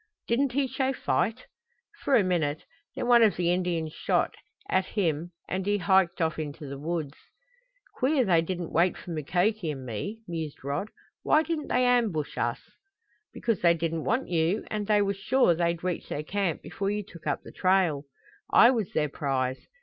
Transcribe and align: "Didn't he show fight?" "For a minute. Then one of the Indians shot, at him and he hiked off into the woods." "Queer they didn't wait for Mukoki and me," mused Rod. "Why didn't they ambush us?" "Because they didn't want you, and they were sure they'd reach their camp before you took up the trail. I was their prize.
"Didn't 0.27 0.53
he 0.53 0.65
show 0.67 0.93
fight?" 0.93 1.45
"For 1.99 2.15
a 2.15 2.23
minute. 2.23 2.65
Then 2.95 3.05
one 3.05 3.21
of 3.21 3.35
the 3.35 3.51
Indians 3.53 3.93
shot, 3.93 4.33
at 4.67 4.87
him 4.87 5.31
and 5.47 5.63
he 5.63 5.77
hiked 5.77 6.19
off 6.19 6.39
into 6.39 6.65
the 6.67 6.79
woods." 6.79 7.13
"Queer 7.97 8.25
they 8.25 8.41
didn't 8.41 8.71
wait 8.71 8.97
for 8.97 9.11
Mukoki 9.11 9.69
and 9.69 9.85
me," 9.85 10.23
mused 10.27 10.63
Rod. 10.63 10.89
"Why 11.21 11.43
didn't 11.43 11.67
they 11.67 11.85
ambush 11.85 12.35
us?" 12.35 12.63
"Because 13.31 13.61
they 13.61 13.75
didn't 13.75 14.03
want 14.05 14.27
you, 14.27 14.63
and 14.71 14.87
they 14.87 15.03
were 15.03 15.13
sure 15.13 15.53
they'd 15.53 15.83
reach 15.83 16.09
their 16.09 16.23
camp 16.23 16.63
before 16.63 16.89
you 16.89 17.03
took 17.03 17.27
up 17.27 17.43
the 17.43 17.51
trail. 17.51 18.05
I 18.49 18.71
was 18.71 18.91
their 18.93 19.07
prize. 19.07 19.67